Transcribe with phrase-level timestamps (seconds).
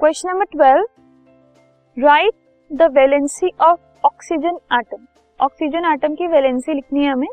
[0.00, 2.34] Question number twelve write
[2.70, 5.02] the valency of oxygen atom
[5.40, 7.26] oxygen atom की valency लिखनी है हमें।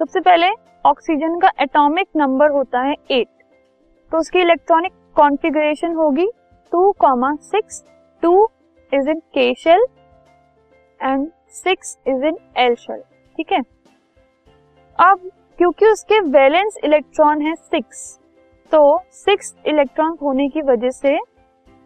[0.00, 0.50] सबसे पहले
[0.84, 3.28] ऑक्सीजन का एटॉमिक नंबर होता है एट
[4.12, 6.26] तो उसकी इलेक्ट्रॉनिक कॉन्फ़िगरेशन होगी
[6.72, 7.82] two comma six
[8.22, 8.32] two
[8.92, 9.84] is in K shell
[11.00, 13.00] and six is in L shell
[13.38, 13.60] ठीक है?
[14.98, 18.18] अब क्योंकि उसके वैलेंस इलेक्ट्रॉन है सिक्स
[18.72, 18.80] तो
[19.16, 21.18] सिक्स इलेक्ट्रॉन होने की वजह से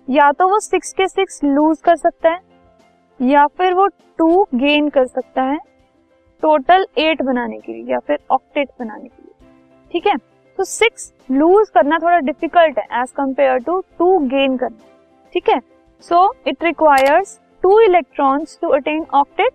[0.09, 2.41] या तो वो सिक्स के सिक्स लूज कर सकता है,
[3.21, 3.87] या फिर वो
[4.19, 5.59] टू गेन कर सकता है
[6.43, 9.33] टोटल एट बनाने के लिए, या फिर ऑक्टेट बनाने के लिए।
[9.91, 10.17] ठीक है?
[10.59, 14.79] तो सिक्स लूज करना थोड़ा डिफ़िकल्ट है as compare to to gain करना।
[15.35, 15.61] ठीक है?
[16.05, 19.53] So it requires two electrons to attain octet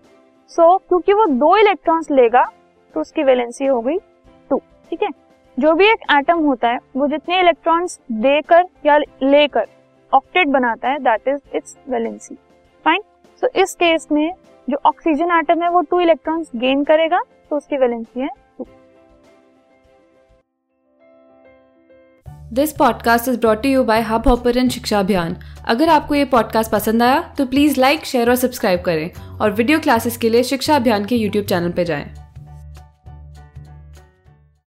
[0.51, 2.43] so क्योंकि वो दो इलेक्ट्रॉन्स लेगा
[2.95, 3.97] तो उसकी वैलेंसी हो गई
[4.49, 4.57] टू
[4.91, 5.09] ठीक है?
[5.57, 9.67] जो भी एक एटम होता है, वो जितने इलेक्ट्रॉन्स देकर या लेकर
[10.13, 12.35] ऑक्टेट बनाता है that is its valency
[12.85, 13.01] fine
[13.41, 14.33] so इस केस में
[14.69, 18.29] जो ऑक्सीजन एटम है, वो टू इलेक्ट्रॉन्स गेन करेगा तो उसकी वैलेंसी है
[22.53, 25.35] this podcast is brought you by Hubhopper Shiksha Abhiyan
[25.67, 29.79] अगर आपको ये पॉडकास्ट पसंद आया तो प्लीज़ लाइक शेयर और सब्सक्राइब करें और वीडियो
[29.79, 32.28] क्लासेस के लिए शिक्षा अभियान के यूट्यूब चैनल पर जाएँ।